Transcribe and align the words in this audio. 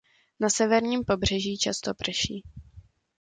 Na 0.39 0.49
severním 0.49 1.03
pobřeží 1.05 1.57
často 1.57 1.93
prší. 1.93 2.43